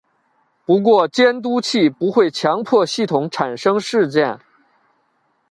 [0.65, 4.39] 不过监督器不会强迫系统产生事件。